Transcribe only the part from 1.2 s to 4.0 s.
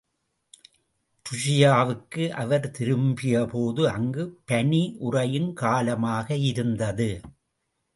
ருஷியாவுக்கு அவர் திரும்பியபோது